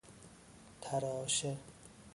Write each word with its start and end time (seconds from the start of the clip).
تراشه 0.81 1.57